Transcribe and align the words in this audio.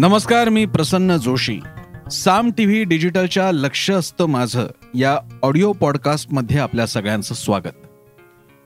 नमस्कार 0.00 0.48
मी 0.48 0.64
Prasanna 0.64 1.16
Joshi. 1.16 1.60
Saam 2.12 2.50
T 2.50 2.66
V 2.66 2.84
डिजिटलच्या 2.84 3.52
लक्ष 3.52 3.90
असतं 3.90 4.26
माझं 4.26 4.66
या 4.94 5.38
ऑडिओ 5.42 5.72
पॉडकास्टमध्ये 5.72 6.58
आपल्या 6.58 6.86
सगळ्यांचं 6.86 7.34
स्वागत. 7.34 7.86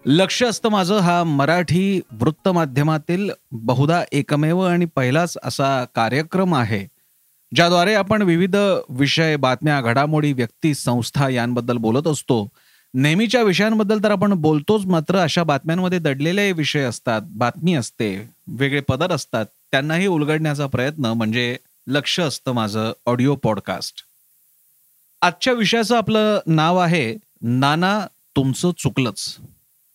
लक्ष 0.07 0.43
असतं 0.43 0.69
माझं 0.69 0.99
हा 0.99 1.25
मराठी 1.25 2.01
वृत्तमाध्यमातील 2.13 3.31
बहुधा 3.53 4.05
एकमेव 4.13 4.61
आणि 4.61 4.85
पहिलाच 4.85 5.39
असा 5.45 5.85
कार्यक्रम 5.95 6.55
आहे 6.55 6.89
ज्याद्वारे 7.55 7.95
आपण 7.95 8.23
विविध 8.23 8.57
विषय 8.89 9.37
बातम्या 9.37 9.81
घडामोडी 9.81 10.33
व्यक्ती 10.33 10.75
संस्था 10.75 11.29
यांबद्दल 11.29 11.77
बोलत 11.77 12.07
असतो. 12.07 12.49
नेहमीच्या 12.95 13.43
विषयांबद्दल 13.43 13.99
तर 14.05 14.11
आपण 14.11 14.35
बोलतोच 14.35 14.87
मात्र 14.87 15.17
अशा 15.17 15.43
बातम्यांमध्ये 15.43 15.99
दडलेले 15.99 16.53
विषय 16.53 16.81
असतात 16.81 17.23
बातमी 17.25 17.75
असते 17.75 18.34
वेगळे 18.47 18.81
पदर 18.81 19.13
असतात 19.13 19.47
त्यांनाही 19.71 20.07
उलगडण्याचा 20.07 20.67
प्रयत्न 20.67 21.07
म्हणजे 21.07 21.57
लक्ष 21.87 22.21
असतं 22.21 22.53
माझं 22.53 22.93
ऑडिओ 23.07 23.37
पॉडकास्ट. 23.37 23.95
आजच्या 25.23 25.53
विषयाचं 25.53 25.97
आपलं 25.97 26.41
नाव 26.47 26.77
आहे 26.77 27.17
नाना 27.43 28.07
तुमचं 28.37 28.71
चुकलंच. 28.79 29.37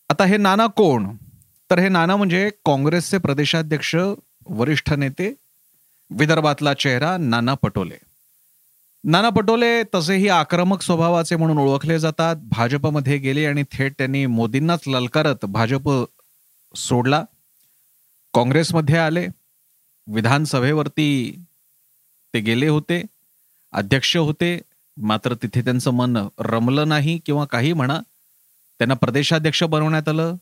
आता 0.10 0.26
हे 0.26 0.38
नाना 0.38 0.68
कोण? 0.68 1.16
तर 1.72 1.80
हे 1.80 1.90
नाना 1.90 2.16
म्हणजे 2.16 2.50
काँग्रेसचे 2.66 3.18
प्रदेशाध्यक्ष 3.18 3.96
वरिष्ठ 4.50 4.94
नेते 4.94 5.34
विदर्भातला 6.10 6.74
चेहरा 6.74 7.18
नाना 7.18 7.54
पटोले. 7.54 7.98
नाना 9.04 9.30
पटोले 9.30 9.84
तसेही 9.96 10.28
आक्रमक 10.28 10.82
स्वभावाचे 10.82 11.36
म्हणून 11.36 11.58
ओळखले 11.58 12.00
जातात. 12.00 12.36
भाजपमध्ये 12.36 13.18
गेले 13.18 13.46
आणि 13.46 13.64
थेट 13.72 13.94
त्यांनी 13.98 14.26
मोदींनाच 14.26 14.80
ललकारत 14.88 15.46
भाजप 15.46 16.06
सोडला. 16.76 17.24
काँग्रेसमध्ये 18.34 18.98
आले 18.98 19.26
विधानसभेवरती 20.08 21.10
ते 22.34 22.40
गेले 22.40 22.68
होते 22.68 23.02
अध्यक्ष 23.74 24.16
होते 24.18 24.58
मात्र 24.98 25.34
तिथे 25.34 25.62
त्यांचं 25.62 25.92
मन 25.92 26.18
रमलं 26.40 26.88
नाही 26.90 27.18
किंवा 27.26 27.46
काही 27.46 27.74
म्हणा 27.74 28.00
त्यांना 28.80 28.94
प्रदेशाध्यक्ष 28.94 29.64
बनवण्यात 29.64 30.10
आलं. 30.10 30.36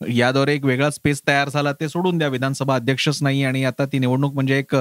याद्वारे 0.00 0.54
एक 0.54 0.64
वेगळा 0.64 0.90
स्पेस 0.90 1.22
तयार 1.28 1.48
झाला 1.48 1.72
ते 1.72 1.88
सोडून 1.88 2.18
द्या 2.18 2.28
विधानसभा 2.28 2.74
अध्यक्षच 2.74 3.22
नाही 3.22 3.44
आणि 3.44 3.64
आता 3.64 3.84
ती 3.86 3.98
निवडणूक 3.98 4.34
म्हणजे 4.34 4.58
एक 4.58 4.74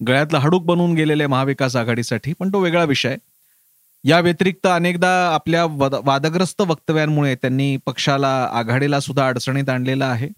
गळ्यातलं 0.00 0.38
हाडूक 0.38 0.64
बनवून 0.64 0.94
गेलेले 0.94 1.26
महाविकास 1.26 1.76
आघाडीसाठी 1.76 2.32
पण 2.32 2.52
तो 2.52 2.60
वेगळा 2.60 2.84
विषय. 2.84 3.16
या 4.04 4.20
व्यतिरिक्त 4.20 4.66
अनेकदा 4.66 5.10
आपल्या 5.34 5.64
वादग्रस्त 6.04 6.60
वक्तव्यांमुळे 6.60 7.34
त्यांनी 7.34 7.76
पक्षाला 7.86 8.32
आघाडीला 8.52 9.00
सुद्धा 9.00 9.26
अडचणीत 9.28 9.68
आणलेला 9.68 10.06
आहे. 10.06 10.28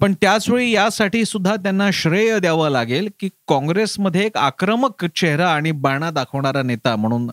पण 0.00 0.14
त्याचवेळी 0.14 0.70
यासाठी 0.70 1.24
सुद्धा 1.24 1.56
त्यांना 1.56 1.90
श्रेय 1.90 2.38
द्यावं 2.38 2.70
लागेल 2.70 3.08
की 3.20 3.28
काँग्रेसमध्ये 3.48 4.26
एक 4.26 4.36
आक्रमक 4.36 5.04
चेहरा 5.04 5.54
आणि 5.54 5.72
बाणा 5.72 6.10
दाखवणारा 6.10 6.62
नेता 6.62 6.96
म्हणून 6.96 7.30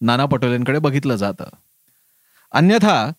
नाना 0.00 0.24
पटोलेंकडे 0.24 0.78
बघितलं 0.78 1.16
जातं. 1.16 1.44
अन्यथा 2.52 3.10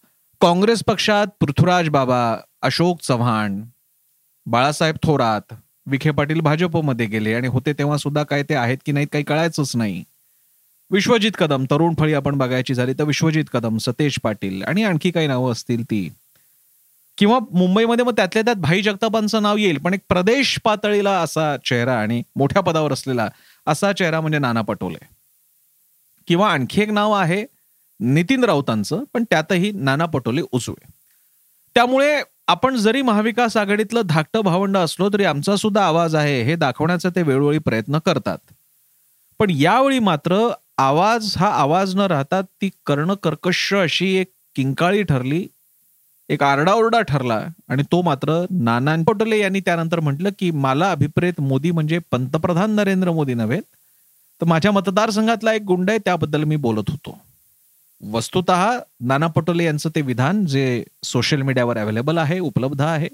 काँग्रेस 0.41 0.83
पक्षात 0.87 1.27
पृथ्वीराज 1.39 1.89
बाबा 1.89 2.37
अशोक 2.61 3.01
चव्हाण 3.01 3.61
बाळासाहेब 4.45 4.95
थोरात 5.03 5.53
विखे 5.87 6.11
पाटील 6.11 6.39
भाजपमध्ये 6.39 7.05
गेले 7.05 7.33
आणि 7.33 7.47
होते 7.47 7.73
तेव्हा 7.73 7.97
सुद्धा 7.97 8.23
काय 8.23 8.43
ते 8.43 8.55
आहेत 8.55 8.77
की 8.85 8.91
नाहीत 8.91 9.07
काही 9.11 9.23
कळायचंच 9.23 9.75
नाही. 9.75 10.03
विश्वजित 10.91 11.31
कदम 11.37 11.65
तरुण 11.71 11.93
फळी 11.99 12.13
आपण 12.13 12.37
बघायची 12.37 12.73
झाली 12.73 12.93
तर 12.93 13.03
विश्वजित 13.03 13.45
कदम 13.53 13.77
सतेज 13.77 14.19
पाटील 14.23 14.63
आणि 14.63 14.83
आणखी 14.83 15.11
काही 15.11 15.27
नावं 15.27 15.51
असतील 15.51 15.83
ती. 15.83 16.09
किंवा 17.17 17.39
मुंबईमध्ये 17.51 18.05
मग 18.05 18.15
त्यातल्या 18.15 18.43
त्यात 18.43 18.55
भाई 18.55 18.81
जगतापांचं 18.81 19.41
नाव 19.43 19.57
येईल 19.57 19.77
पण 19.77 19.93
एक 19.93 19.99
प्रदेश 20.09 20.57
पातळीला 20.63 21.11
असा 21.21 21.55
चेहरा 21.65 21.99
आणि 21.99 22.21
मोठ्या 22.35 22.61
पदावर 22.61 22.93
असलेला 22.93 23.27
असा 23.67 23.91
चेहरा 23.93 24.21
म्हणजे 24.21 24.39
नाना 24.39 24.61
पटोले. 24.61 25.05
किंवा 26.27 26.51
आणखी 26.51 26.81
एक 26.81 26.89
नाव 26.89 27.11
आहे 27.11 27.45
नितीन 27.99 28.43
राऊतांचं 28.43 29.03
पण 29.13 29.23
त्यातही 29.23 29.71
नाना 29.71 30.05
पटोले 30.05 30.41
उजवे. 30.51 30.85
त्यामुळे 31.75 32.21
आपण 32.47 32.75
जरी 32.75 33.01
महाविकास 33.01 33.57
आघाडीतलं 33.57 34.01
धाकटं 34.05 34.41
भावंड 34.41 34.77
असलो 34.77 35.09
तरी 35.13 35.25
आमचा 35.25 35.55
सुद्धा 35.55 35.85
आवाज 35.85 36.15
आहे 36.15 36.41
हे 36.43 36.55
दाखवण्याचा 36.55 37.09
ते 37.09 37.21
वेळोवेळी 37.21 37.59
प्रयत्न 37.59 37.99
करतात. 38.05 38.37
पण 39.39 39.49
यावेळी 39.49 39.99
मात्र 39.99 40.47
आवाज 40.77 41.33
हा 41.37 41.49
आवाज 41.51 41.95
न 41.95 41.99
राहता 41.99 42.41
ती 42.41 42.69
कर्णकर्कश 42.85 43.73
अशी 43.73 44.15
एक 44.15 44.31
किंकाळी 44.55 45.03
ठरली 45.03 45.47
एक 46.29 46.43
आरडाओरडा 46.43 46.99
ठरला 47.01 47.39
आणि 47.69 47.83
तो 47.91 48.01
मात्र 48.01 48.45
नाना 48.51 48.95
पटोले 49.07 49.39
यांनी 49.39 49.59
त्यानंतर 49.59 49.99
म्हटलं 49.99 50.29
की 50.39 50.49
मला 50.51 50.91
अभिप्रेत 50.91 51.41
मोदी 51.41 51.71
म्हणजे 51.71 51.99
पंतप्रधान 52.11 52.71
नरेंद्र 52.75 53.11
मोदी 53.11 53.33
नव्हे 53.33 53.59
तर 54.41 54.45
माझ्या 54.45 54.71
मतदारसंघातला 54.71 55.53
एक 55.53 55.61
गुंड 55.61 55.89
आहे 55.89 55.99
त्याबद्दल 56.05 56.43
मी 56.43 56.55
बोलत 56.55 56.89
होतो. 56.89 57.17
वस्तुत 58.01 58.51
नाना 59.01 59.27
पटोले 59.27 59.63
यांचं 59.63 59.89
ते 59.95 60.01
विधान 60.01 60.45
जे 60.45 60.83
सोशल 61.03 61.41
मीडियावर 61.41 61.77
अवेलेबल 61.77 62.17
आहे 62.17 62.39
उपलब्ध 62.39 62.81
आहे 62.81 63.07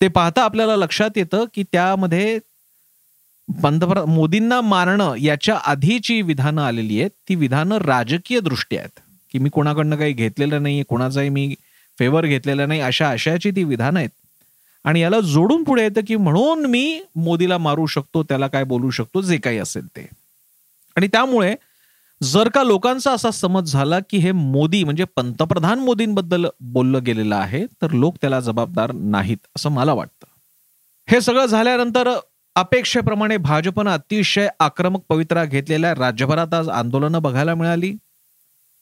ते 0.00 0.08
पाहता 0.08 0.42
आपल्याला 0.42 0.76
लक्षात 0.76 1.16
येतं 1.16 1.44
की 1.54 1.62
त्यामध्ये 1.62 2.38
पंतप्रधान 3.48 4.08
मोदींना 4.10 4.60
मारणं 4.60 5.14
याच्या 5.18 5.56
आधी 5.64 5.98
जी 6.02 6.20
विधानं 6.22 6.62
आलेली 6.62 7.00
आहेत 7.00 7.10
ती 7.28 7.34
विधानं 7.34 7.78
राजकीय 7.78 8.40
दृष्ट्या 8.40 8.78
आहेत 8.78 9.00
की 9.32 9.38
मी 9.38 9.50
कोणाकडनं 9.50 9.96
काही 9.96 10.12
घेतलेलं 10.12 10.62
नाही 10.62 10.82
कोणाचाही 10.82 11.28
मी 11.28 11.54
फेवर 11.98 12.26
घेतलेला 12.26 12.66
नाही 12.66 12.80
अशा 12.80 13.08
आशयाची 13.08 13.50
ती 13.50 13.64
विधानं 13.64 13.98
आहेत. 13.98 14.10
आणि 14.84 15.00
याला 15.00 15.20
जोडून 15.20 15.64
पुढे 15.64 15.82
येतं 15.82 16.00
की 16.08 16.16
म्हणून 16.16 16.66
मी 16.66 17.02
मोदीला 17.16 17.58
मारू 17.58 17.86
शकतो 17.86 18.22
त्याला 18.22 18.46
काय 18.46 18.64
बोलू 18.64 18.90
शकतो 18.90 19.22
जे 19.22 19.36
काही 19.36 19.58
असेल 19.58 19.86
ते. 19.86 20.08
आणि 20.96 21.08
त्यामुळे 21.08 21.54
जर 22.22 22.48
का 22.48 22.62
लोकांचा 22.62 23.12
असा 23.12 23.30
समज 23.30 23.72
झाला 23.72 23.98
की 24.10 24.18
हे 24.18 24.32
मोदी 24.32 24.84
म्हणजे 24.84 25.04
पंतप्रधान 25.16 25.78
मोदींबद्दल 25.78 26.46
बोललं 26.60 27.04
गेलेलं 27.04 27.36
आहे 27.36 27.66
तर 27.66 27.90
लोक 27.90 28.16
त्याला 28.20 28.40
जबाबदार 28.40 28.92
नाहीत 28.92 29.36
असं 29.56 29.70
मला 29.70 29.92
वाटतं. 29.92 30.26
हे 31.08 31.20
सगळं 31.20 31.46
झाल्यानंतर 31.46 32.08
अपेक्षेप्रमाणे 32.54 33.36
भाजपनं 33.36 33.90
अतिशय 33.90 34.48
आक्रमक 34.60 35.00
पवित्रा 35.08 35.44
घेतलेल्या 35.44 35.94
राज्यभरात 35.94 36.54
आज 36.54 36.68
आंदोलनं 36.68 37.22
बघायला 37.22 37.54
मिळाली. 37.54 37.94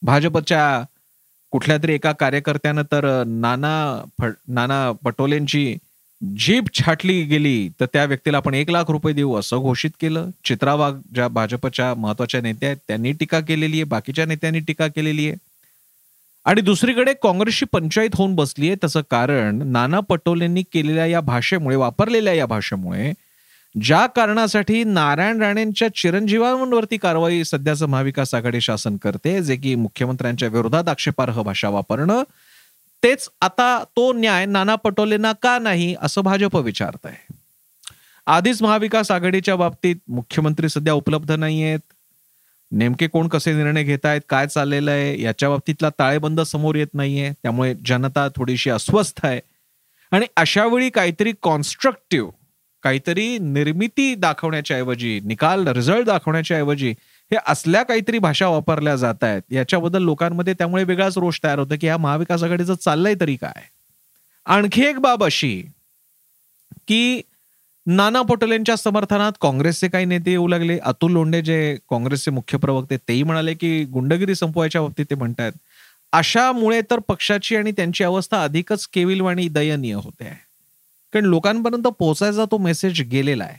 भाजपच्या 0.02 0.84
कुठल्या 1.52 1.76
तरी 1.78 1.94
एका 1.94 2.12
कार्यकर्त्यानं 2.12 2.82
तर 2.82 3.22
नाना 3.26 4.02
नाना 4.48 4.92
पटोलेंची 5.04 5.76
जीप 6.22 6.64
छाटली 6.74 7.22
गेली 7.22 7.68
तर 7.80 7.86
त्या 7.92 8.04
व्यक्तीला 8.04 8.36
आपण 8.36 8.54
एक 8.54 8.70
लाख 8.70 8.84
रुपये 8.88 9.14
देऊ 9.14 9.34
असं 9.36 9.58
घोषित 9.58 9.90
केलं. 10.00 10.30
चित्रा 10.44 10.74
वाघ 10.74 10.94
ज्या 11.14 11.28
भाजपच्या 11.28 11.94
महत्त्वाच्या 11.94 12.40
नेत्या 12.40 12.68
आहेत 12.68 12.78
त्यांनी 12.88 13.12
टीका 13.12 13.40
केलेली 13.40 13.76
आहे 13.76 13.84
बाकीच्या 13.84 14.26
नेत्यांनी 14.26 14.60
टीका 14.60 14.86
केलेली 14.86 15.28
आहे. 15.28 15.36
आणि 16.44 16.60
दुसरीकडे 16.60 17.12
काँग्रेसची 17.22 17.66
पंचायत 17.72 18.10
होऊन 18.14 18.34
बसली 18.34 18.66
आहे 18.66 18.76
त्याचं 18.76 19.00
कारण 19.10 19.62
नाना 19.66 20.00
पटोलेंनी 20.00 20.62
केलेल्या 20.62 21.06
या 21.06 21.20
भाषेमुळे 21.20 21.76
वापरलेल्या 21.76 22.34
या 22.34 22.46
भाषेमुळे 22.46 23.12
ज्या 23.74 24.06
कारणासाठी 24.06 24.84
नारायण 24.84 25.42
राणेंच्या 25.42 25.88
चिरंजीवांवरती 25.94 26.96
कारवाई 26.96 27.44
सध्याचं 27.44 27.86
महाविकास 27.86 28.34
आघाडी 28.34 28.60
शासन 28.60 28.96
करते 28.96 29.42
जे 29.42 29.56
की 29.56 29.74
मुख्यमंत्र्यांच्या 29.74 30.48
विरोधात 30.48 30.88
आक्षेपार्ह 30.88 31.42
भाषा 31.42 31.68
वापरणं 31.68 32.22
तेच 33.02 33.28
आता 33.40 33.84
तो 33.96 34.12
न्याय 34.12 34.46
नाना 34.46 34.74
पटोलेंना 34.74 35.32
का 35.32 35.58
नाही 35.58 35.94
असं 36.02 36.20
भाजप 36.20 36.56
विचारत 36.56 37.06
आहे 37.06 37.34
आधीच 38.26 38.62
महाविकास 38.62 39.10
आघाडीच्या 39.10 39.56
बाबतीत 39.56 39.96
मुख्यमंत्री 40.08 40.68
सध्या 40.68 40.92
उपलब्ध 40.92 41.32
नाही 41.32 41.62
आहेत 41.62 41.80
नेमके 42.72 43.06
कोण 43.06 43.28
कसे 43.28 43.52
निर्णय 43.52 43.82
घेत 43.82 44.06
आहेत 44.06 44.20
काय 44.28 44.46
चाललेलं 44.46 44.90
आहे 44.90 45.22
याच्या 45.22 45.48
बाबतीतला 45.48 45.90
ताळेबंद 45.90 46.40
समोर 46.40 46.74
येत 46.74 46.94
नाहीये 46.94 47.30
त्यामुळे 47.32 47.74
जनता 47.86 48.28
थोडीशी 48.36 48.70
अस्वस्थ 48.70 49.26
आहे. 49.26 49.40
आणि 50.12 50.26
अशा 50.36 50.66
वेळी 50.66 50.90
काहीतरी 50.90 51.32
कॉन्स्ट्रक्टिव्ह 51.42 52.30
काहीतरी 52.86 53.38
निर्मिती 53.38 54.14
दाखवण्याच्या 54.14 54.76
ऐवजी 54.76 55.20
निकाल 55.24 55.66
रिझल्ट 55.68 56.06
दाखवण्याच्या 56.06 56.56
ऐवजी 56.56 56.90
हे 57.30 57.36
असल्या 57.46 57.82
काहीतरी 57.82 58.18
भाषा 58.18 58.48
वापरल्या 58.48 58.96
जात 58.96 59.24
आहेत. 59.24 59.42
याच्याबद्दल 59.50 60.02
लोकांमध्ये 60.02 60.54
त्यामुळे 60.54 60.84
वेगळाच 60.84 61.18
रोष 61.18 61.40
तयार 61.44 61.58
होतो 61.58 61.74
की 61.80 61.86
या 61.86 61.96
महाविकास 61.96 62.42
आघाडीचं 62.42 62.74
चाललंय 62.74 63.14
तरी 63.20 63.36
काय? 63.36 63.62
आणखी 64.46 64.84
एक 64.84 64.98
बाब 64.98 65.24
अशी 65.24 65.62
की 66.88 67.20
नाना 67.86 68.22
पटोलेंच्या 68.22 68.76
समर्थनात 68.76 69.32
काँग्रेसचे 69.40 69.88
काही 69.88 70.04
नेते 70.04 70.30
येऊ 70.30 70.48
लागले. 70.48 70.78
अतुल 70.78 71.12
लोंढे 71.12 71.42
जे 71.42 71.76
काँग्रेसचे 71.90 72.30
मुख्य 72.30 72.58
प्रवक्ते 72.58 72.96
तेही 72.96 73.22
म्हणाले 73.22 73.54
की 73.54 73.84
गुंडगिरी 73.84 74.34
संपवायच्या 74.34 74.80
बाबतीत 74.80 75.06
ते 75.10 75.14
म्हणतात 75.14 75.52
अशामुळे 76.12 76.80
तर 76.90 76.98
पक्षाची 76.98 77.56
आणि 77.56 77.72
त्यांची 77.72 78.04
अवस्था 78.04 78.42
अधिकच 78.42 78.86
केविलवाणी 78.86 79.48
दयनीय 79.48 79.94
होते. 79.94 80.45
कारण 81.16 81.26
लोकांपर्यंत 81.26 81.86
पोहोचायचा 81.98 82.44
तो 82.44 82.56
मेसेज 82.58 83.00
गेलेला 83.10 83.44
आहे. 83.44 83.58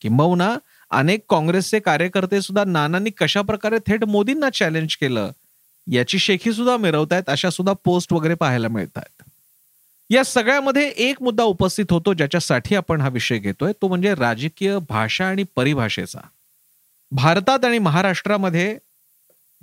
किंबहुना 0.00 0.56
अनेक 0.90 1.20
काँग्रेसचे 1.30 1.78
कार्यकर्ते 1.80 2.40
सुद्धा 2.42 2.64
नानांनी 2.64 3.10
कशा 3.10 3.42
प्रकारे 3.42 3.78
थेट 3.86 4.04
मोदींना 4.04 4.50
चॅलेंज 4.50 4.96
केलं 4.96 5.30
याची 5.86 6.18
शेखी 6.18 6.52
सुद्धा 6.52 6.76
मिरवतायत 6.76 7.28
अशा 7.28 7.50
सुद्धा 7.50 7.72
पोस्ट 7.84 8.12
वगैरे 8.12 8.34
पाहायला 8.34 8.68
मिळत 8.68 8.98
आहेत 8.98 9.22
या 10.10 10.24
सगळ्यामध्ये 10.24 10.86
एक 11.06 11.22
मुद्दा 11.22 11.44
उपस्थित 11.44 11.84
होतो 11.90 12.14
ज्याच्यासाठी 12.14 12.74
आपण 12.74 13.00
हा 13.00 13.08
विषय 13.08 13.38
घेतोय 13.38 13.72
तो 13.82 13.88
म्हणजे 13.88 14.14
राजकीय 14.14 14.78
भाषा 14.88 15.26
आणि 15.26 15.44
परिभाषेचा. 15.56 16.20
भारतात 17.12 17.64
आणि 17.64 17.78
महाराष्ट्रामध्ये 17.78 18.72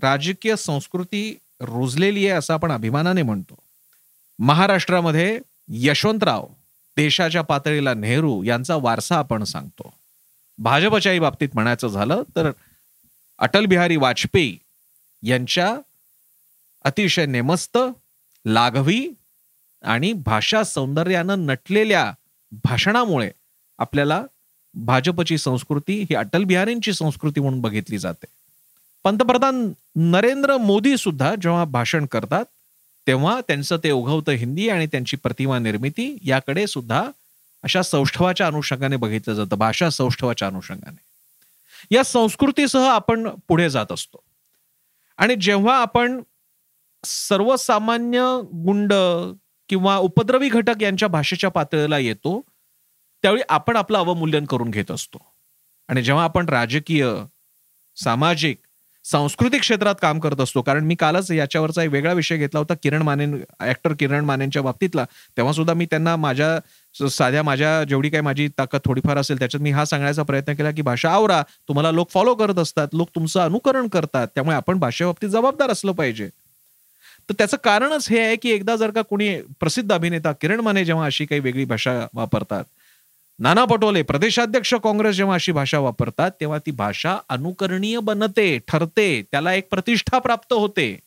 राजकीय 0.02 0.56
संस्कृती 0.56 1.38
रुजलेली 1.62 2.28
आहे 2.28 2.38
असं 2.38 2.54
आपण 2.54 2.72
अभिमानाने 2.72 3.22
म्हणतो. 3.22 3.60
महाराष्ट्रामध्ये 4.40 5.40
यशवंतराव 5.70 6.48
देशाच्या 6.98 7.42
पातळीला 7.42 7.94
नेहरू 7.94 8.44
यांचा 8.44 8.76
वारसा 8.76 9.16
आपण 9.16 9.44
सांगतो. 9.44 9.94
भाजपच्याही 10.58 11.20
बाबतीत 11.20 11.50
म्हणायचं 11.54 11.88
झालं 11.88 12.24
तर 12.36 12.52
अटल 13.40 13.66
बिहारी 13.66 13.96
वाजपेयी 13.96 14.58
यांच्या 15.24 15.76
अतिशय 16.86 17.26
नेमस्त 17.26 17.78
लाघवी 18.46 19.10
आणि 19.84 20.14
भाषा 20.14 20.64
सौंदर्यानं 20.64 21.46
नटलेल्या 21.46 22.12
भाषणामुळे 22.52 23.32
आपल्याला 23.78 24.24
भाजपची 24.74 25.38
संस्कृती 25.38 26.02
ही 26.02 26.16
अटल 26.16 26.44
बिहारींची 26.44 26.94
संस्कृती 26.94 27.40
म्हणून 27.40 27.62
बघितली 27.62 27.98
जाते. 27.98 28.26
पंतप्रधान 29.04 29.72
नरेंद्र 29.96 30.58
मोदी 30.58 30.98
सुद्धा 30.98 31.36
जेव्हा 31.36 31.66
भाषण 31.66 32.06
करतात 32.06 32.46
तेव्हा 33.08 33.42
त्यांचं 33.42 33.78
ते 33.84 33.92
उगवतं 33.92 34.32
हिंदी 34.32 34.70
आणि 34.70 34.88
त्यांची 34.88 35.18
प्रतिमा 35.18 35.60
निर्मिती 35.60 36.18
याकडे 36.24 36.68
सुद्धा 36.68 37.10
अशा 37.64 37.82
सौष्ठवाच्या 37.82 38.48
अनुषंगाने 38.48 38.96
बघितलं 38.96 39.34
जातं 39.34 39.58
भाषा 39.58 39.90
सौष्ठवाच्या 39.90 40.48
अनुषंगाने. 40.48 41.02
या 41.92 42.04
संस्कृतीसह 42.04 42.90
आपण 42.90 43.30
पुढे 43.48 43.70
जात 43.70 43.92
असतो. 43.92 44.24
आणि 45.18 45.36
जेव्हा 45.36 45.78
आपण 45.78 46.22
सर्वसामान्य 47.06 48.20
गुंड 48.44 48.94
किंवा 49.70 49.98
उपद्रवी 49.98 50.50
घटक 50.50 50.74
यांच्या 50.82 51.08
भाषेच्या 51.08 51.50
पातळीला 51.50 51.98
येतो 51.98 52.42
त्यावेळी 53.22 53.44
आपण 53.50 53.76
आपलं 53.76 53.98
अवमूल्यन 53.98 54.46
करून 54.46 54.70
घेत 54.70 54.92
असतो. 54.92 55.26
आणि 55.88 56.04
जेव्हा 56.04 56.24
आपण 56.24 56.50
राजकीय 56.50 57.10
सामाजिक 57.96 58.58
सांस्कृतिक 59.12 59.62
क्षेत्रात 59.62 59.96
काम 60.02 60.20
करत 60.20 60.40
असतो. 60.40 60.62
कारण 60.62 60.86
मी 60.86 60.96
कालच 60.96 61.32
याच्यावरचा 61.32 61.84
एक 61.84 61.90
वेगळा 61.90 62.14
विषय 62.14 62.38
घेतला 62.38 62.60
होता 62.60 62.74
किरण 62.84 63.02
माने 63.02 63.26
ऍक्टर 63.60 63.94
किरण 63.94 64.26
मानेंच्या 64.26 64.62
बाबतीतला. 64.62 65.06
तेव्हा 65.38 65.54
सुद्धा 65.54 65.74
मी 65.74 65.86
त्यांना 65.86 66.16
माझ्या 66.16 67.08
साध्या 67.10 67.44
माझ्या 67.44 67.84
जेवढी 67.84 68.10
काही 68.10 68.22
माझी 68.22 68.48
ताकद 68.48 68.80
थोडीफार 68.86 69.18
असेल 69.18 69.40
त्याच्यात 69.40 69.64
मी 69.64 69.72
हा 69.72 69.86
सांगण्याचा 69.86 70.24
प्रयत्न 70.24 70.54
केला 70.54 70.72
की 70.72 70.82
भाषा 70.82 71.12
आवरा. 71.12 71.42
तुम्हाला 71.68 71.92
लोक 71.92 72.12
फॉलो 72.12 72.36
करत 72.36 72.60
असतात. 72.60 72.88
लोक 72.94 73.10
तुमचं 73.16 73.40
अनुकरण 73.42 73.88
करतात. 73.88 74.28
त्यामुळे 74.36 74.56
आपण 74.56 74.80
भाषेबाबतीत 74.80 75.30
जबाबदार 75.30 75.70
असलं 75.70 75.92
पाहिजे. 75.92 76.30
तर 77.30 77.34
त्याचं 77.38 77.58
कारणच 77.64 78.10
हे 78.10 78.20
आहे 78.20 78.36
की 78.36 78.50
एकदा 78.50 78.76
जर 78.76 78.92
का 78.92 79.02
कोणी 79.02 79.42
प्रसिद्ध 79.60 79.92
अभिनेता 79.92 80.32
किरण 80.32 80.60
माने 80.60 80.86
जेव्हा 80.86 81.06
अशी 81.06 81.26
काही 81.26 81.42
वेगळी 81.42 81.66
भाषा 81.66 82.08
वापरतात 82.14 82.64
नाना 83.40 83.66
पटोले 83.66 84.02
प्रदेशाध्यक्ष 84.02 84.74
काँग्रेस 84.74 85.16
जेव्हा 85.16 85.36
अशी 85.36 85.52
भाषा 85.52 85.80
वापरतात 85.80 86.32
तेव्हा 86.40 86.58
ती 86.58 86.72
भाषा 86.72 87.18
अनुकरणीय 87.30 88.00
बनते 88.00 88.60
ठरते 88.68 89.22
त्याला 89.32 89.54
एक 89.54 89.68
प्रतिष्ठा 89.70 90.20
प्राप्त 90.20 90.54
होते. 90.54 91.00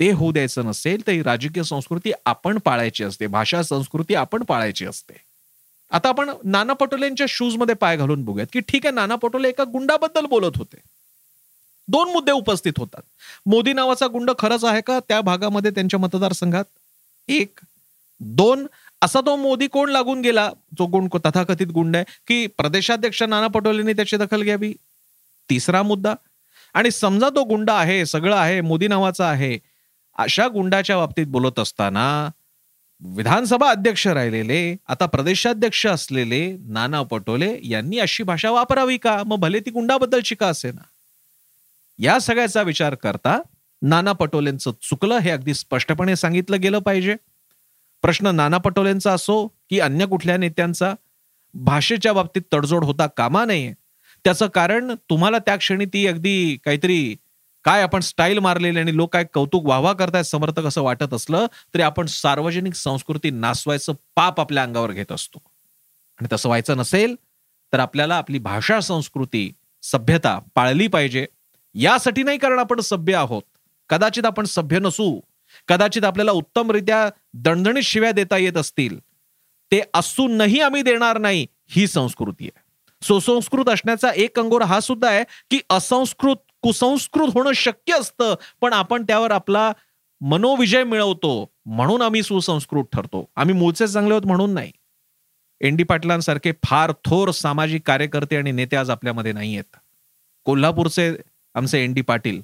ते 0.00 0.10
होऊ 0.10 0.32
द्यायचं 0.32 0.66
नसेल 0.66 1.06
तर 1.06 1.22
राजकीय 1.22 1.62
संस्कृती 1.62 2.12
आपण 2.26 2.58
पाळायची 2.58 3.04
असते 3.04 3.26
भाषा 3.26 3.62
संस्कृती 3.62 4.14
आपण 4.14 4.42
पाळायची 4.42 4.86
असते. 4.86 5.14
आता 5.90 6.08
आपण 6.08 6.30
नाना 6.44 6.72
पटोलेंच्या 6.72 7.26
शूजमध्ये 7.28 7.74
पाय 7.74 7.96
घालून 7.96 8.24
बघूयात 8.24 8.46
की 8.52 8.60
ठीक 8.60 8.86
आहे 8.86 8.94
नाना 8.94 9.14
पटोले 9.14 9.48
एका 9.48 9.64
गुंडाबद्दल 9.64 10.26
बोलत 10.26 10.56
होते. 10.56 10.76
दोन 11.88 12.12
मुद्दे 12.12 12.32
उपस्थित 12.32 12.72
होतात. 12.76 13.02
मोदी 13.46 13.72
नावाचा 13.72 14.06
गुंड 14.06 14.30
खरंच 14.38 14.64
आहे 14.64 14.80
का? 14.80 15.00
त्या 15.08 15.20
भागामध्ये 15.20 15.70
त्यांच्या 15.70 16.00
मतदारसंघात 16.00 16.64
एक 17.28 17.60
दोन 18.20 18.66
असा 19.02 19.20
तो 19.20 19.36
मोदी 19.36 19.66
कोण 19.66 19.90
लागून 19.90 20.20
गेला? 20.20 20.50
जो 20.78 20.86
कोण 20.86 21.08
तथाकथित 21.16 21.66
गुंड 21.66 21.96
आहे 21.96 22.04
की 22.26 22.46
प्रदेशाध्यक्ष 22.46 23.22
नाना 23.22 23.46
पटोलेंनी 23.46 23.92
त्याची 23.92 24.16
दखल 24.16 24.42
घ्यावी? 24.42 24.72
तिसरा 25.50 25.82
मुद्दा. 25.82 26.14
आणि 26.74 26.90
समजा 26.90 27.28
तो 27.28 27.44
गुंड 27.44 27.70
आहे 27.70 28.04
सगळं 28.06 28.36
आहे 28.36 28.60
मोदी 28.60 28.88
नावाचा 28.88 29.28
आहे 29.28 29.58
अशा 30.18 30.46
गुंडाच्या 30.48 30.96
बाबतीत 30.96 31.26
बोलत 31.26 31.58
असताना 31.58 32.28
विधानसभा 33.02 33.68
अध्यक्ष 33.70 34.06
राहिलेले 34.06 34.76
आता 34.88 35.06
प्रदेशाध्यक्ष 35.06 35.86
असलेले 35.86 36.56
नाना 36.68 37.02
पटोले 37.02 37.54
यांनी 37.62 37.98
अशी 37.98 38.22
भाषा 38.22 38.50
वापरावी 38.50 38.96
का? 38.98 39.22
मग 39.26 39.36
भले 39.36 39.60
ती 39.60 39.70
गुंडाबद्दलची 39.70 40.34
का 40.34 40.48
असे 40.48 40.70
ना. 40.72 40.82
या 41.98 42.18
सगळ्याचा 42.18 42.62
विचार 42.62 42.94
करता 42.94 43.38
नाना 43.82 44.12
पटोलेंचं 44.12 44.70
चुकलं 44.82 45.18
हे 45.18 45.30
अगदी 45.30 45.54
स्पष्टपणे 45.54 46.16
सांगितलं 46.16 46.60
गेलं 46.60 46.78
पाहिजे. 46.78 47.16
प्रश्न 48.02 48.26
नाना 48.26 48.58
पटोलेंचा 48.58 49.12
असो 49.12 49.46
की 49.46 49.80
अन्य 49.80 50.06
कुठल्या 50.06 50.36
नेत्यांचा 50.36 50.94
भाषेच्या 51.54 52.12
बाबतीत 52.12 52.42
तडजोड 52.52 52.84
होता 52.84 53.06
कामा 53.06 53.44
नये. 53.44 53.72
त्याचं 54.24 54.46
कारण 54.46 54.94
तुम्हाला 55.10 55.38
त्या 55.38 55.56
क्षणी 55.56 55.84
ती 55.84 56.06
अगदी 56.06 56.58
काहीतरी 56.64 57.16
काय 57.64 57.82
आपण 57.82 58.00
स्टाईल 58.00 58.38
मारलेली 58.38 58.78
आणि 58.78 58.96
लोक 58.96 59.12
काय 59.12 59.24
कौतुक 59.24 59.66
वाहवा 59.66 59.92
करतायत 59.92 60.24
समर्थक 60.24 60.66
असं 60.66 60.82
वाटत 60.82 61.14
असलं 61.14 61.46
तरी 61.74 61.82
आपण 61.82 62.06
सार्वजनिक 62.06 62.74
संस्कृती 62.74 63.30
नासवायचं 63.30 63.92
पाप 64.16 64.40
आपल्या 64.40 64.62
अंगावर 64.62 64.92
घेत 64.92 65.12
असतो. 65.12 65.38
आणि 66.18 66.28
तसं 66.32 66.48
व्हायचं 66.48 66.76
नसेल 66.76 67.14
तर 67.72 67.78
आपल्याला 67.78 68.16
आपली 68.16 68.38
भाषा 68.38 68.80
संस्कृती 68.80 69.52
सभ्यता 69.82 70.40
पाळली 70.54 70.86
पाहिजे. 70.86 71.26
यासाठी 71.74 72.22
नाही 72.22 72.38
कारण 72.38 72.58
आपण 72.58 72.80
सभ्य 72.80 73.14
आहोत. 73.14 73.42
कदाचित 73.88 74.26
आपण 74.26 74.44
सभ्य 74.44 74.78
नसू. 74.78 75.20
कदाचित 75.68 76.04
आपल्याला 76.04 76.32
उत्तमरित्या 76.32 77.10
दणदणीत 77.42 77.82
शिव्या 77.82 78.12
देता 78.12 78.36
येत 78.36 78.56
असतील 78.56 78.98
ते 79.72 79.80
असूनही 79.94 80.60
आम्ही 80.60 80.82
देणार 80.82 81.18
नाही 81.18 81.46
ही 81.70 81.86
संस्कृती 81.86 82.44
आहे. 82.44 82.60
सुसंस्कृत 83.02 83.68
असण्याचा 83.68 84.10
एक 84.16 84.38
अंगोर 84.38 84.62
हा 84.62 84.80
सुद्धा 84.80 85.08
आहे 85.08 85.24
की 85.50 85.60
असंस्कृत 85.70 86.36
कुसंस्कृत 86.62 87.28
होणं 87.34 87.52
शक्य 87.52 87.98
असतं 87.98 88.34
पण 88.60 88.72
आपण 88.72 89.02
त्यावर 89.02 89.30
आपला 89.30 89.72
मनोविजय 90.20 90.84
मिळवतो 90.84 91.52
म्हणून 91.66 92.02
आम्ही 92.02 92.22
सुसंस्कृत 92.22 92.84
ठरतो. 92.92 93.24
आम्ही 93.36 93.54
मूळचे 93.54 93.86
चांगले 93.88 94.14
आहोत 94.14 94.26
म्हणून 94.26 94.54
नाही. 94.54 94.72
एन 95.60 95.76
डी 95.76 95.82
पाटलांसारखे 95.82 96.52
फार 96.64 96.92
थोर 97.04 97.30
सामाजिक 97.30 97.82
कार्यकर्ते 97.86 98.36
आणि 98.36 98.52
नेते 98.52 98.76
आज 98.76 98.90
आपल्यामध्ये 98.90 99.32
नाही 99.32 99.54
आहेत. 99.54 99.76
कोल्हापूरचे 100.44 101.14
आमचे 101.54 101.84
एन 101.84 101.92
डी 101.92 102.00
पाटील 102.00 102.40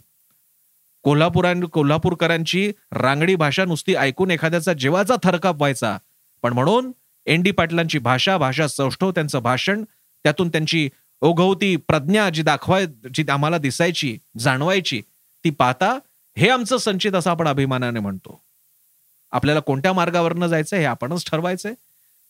कोल्हापुरां 1.04 1.60
कोल्हापूरकरांची 1.60 2.72
रांगडी 2.92 3.34
भाषा 3.34 3.64
नुसती 3.64 3.94
ऐकून 3.94 4.30
एखाद्याचा 4.30 4.72
जेवाचा 4.72 5.14
थरकाप 5.24 5.56
व्हायचा. 5.56 5.98
पण 6.42 6.52
म्हणून 6.52 6.92
एन 7.26 7.42
डी 7.42 7.50
पाटलांची 7.50 7.98
भाषा 7.98 8.38
भाषा 8.38 8.68
सौष्ठव 8.68 9.10
त्यांचं 9.10 9.42
भाषण 9.42 9.84
त्यातून 10.22 10.48
त्यांची 10.48 10.88
ओघवती 11.20 11.76
प्रज्ञा 11.76 12.30
जी 12.30 12.42
दाखवाय 12.42 12.86
जी 12.86 13.24
आम्हाला 13.30 13.58
दिसायची 13.58 14.18
जाणवायची 14.38 15.02
ती 15.44 15.50
पाहता 15.50 15.98
हे 16.36 16.48
आमचं 16.48 16.76
संचित 16.76 17.12
असं 17.12 17.30
आपण 17.30 17.48
अभिमानाने 17.48 18.00
म्हणतो. 18.00 18.40
आपल्याला 19.32 19.60
कोणत्या 19.60 19.92
मार्गावरनं 19.92 20.46
जायचं 20.46 20.76
हे 20.76 20.84
आपणच 20.84 21.30
ठरवायचंय. 21.30 21.74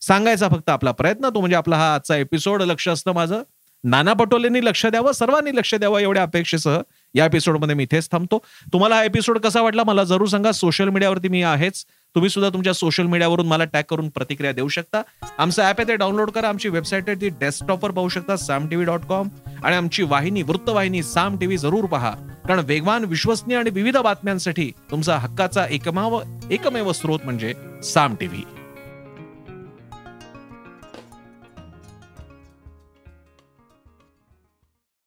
सांगायचा 0.00 0.48
फक्त 0.48 0.68
आपला 0.68 0.90
प्रयत्न 0.90 1.28
तो 1.28 1.40
म्हणजे 1.40 1.56
आपला 1.56 1.76
हा 1.76 1.94
आजचा 1.94 2.16
एपिसोड 2.16 2.62
लक्ष 2.62 2.88
असतं 2.88 3.12
माझं. 3.12 3.42
नाना 3.84 4.12
पटोलेंनी 4.12 4.64
लक्ष 4.64 4.86
द्यावं 4.86 5.12
सर्वांनी 5.12 5.56
लक्ष 5.56 5.74
द्यावं 5.74 5.98
एवढ्या 5.98 6.22
अपेक्षेसह 6.22 6.78
या 7.14 7.24
एपिसोडमध्ये 7.26 7.74
मी 7.74 7.82
इथेच 7.82 8.08
थांबतो. 8.12 8.38
तुम्हाला 8.72 8.94
हा 8.94 9.04
एपिसोड 9.04 9.38
कसा 9.38 9.60
वाटला 9.62 9.82
मला 9.86 10.04
जरूर 10.04 10.28
सांगा. 10.28 10.52
सोशल 10.52 10.88
मीडियावरती 10.88 11.28
मी 11.28 11.42
आहेच. 11.42 11.84
तुम्ही 12.14 12.30
सुद्धा 12.30 12.48
तुमच्या 12.48 12.72
सोशल 12.72 13.02
मीडियावरून 13.02 13.46
मला 13.46 13.64
टॅग 13.64 13.82
करून 13.88 14.08
प्रतिक्रिया 14.08 14.52
देऊ 14.52 14.68
शकता. 14.68 15.02
आमचं 15.38 15.68
ऍप 15.68 15.80
आहे 15.80 15.88
ते 15.88 15.96
डाउनलोड 15.96 16.30
करा. 16.30 16.48
आमची 16.48 16.68
वेबसाईट 16.68 17.08
आहे 17.08 17.20
ती 17.20 17.28
डेस्कटॉपवर 17.28 17.90
पाहू 17.90 18.08
शकता 18.08 18.36
साम 18.36 18.66
टीव्ही 18.68 18.86
डॉट 18.86 19.00
कॉम 19.00 19.28
आणि 19.64 19.76
आमची 19.76 20.02
वाहिनी 20.02 20.42
वृत्तवाहिनी 20.42 21.02
साम 21.02 21.36
टीव्ही 21.36 21.58
जरूर 21.58 21.84
पहा. 21.84 22.10
कारण 22.48 22.60
वेगवान 22.64 23.04
विश्वसनीय 23.04 23.56
आणि 23.56 23.70
विविध 23.70 23.96
बातम्यांसाठी 23.96 24.70
तुमचा 24.90 25.16
हक्काचा 25.16 25.66
एकमाव 25.70 26.20
एकमेव 26.50 26.92
स्रोत 26.92 27.20
म्हणजे 27.24 27.54
साम 27.84 28.14
टीव्ही. 28.14 28.42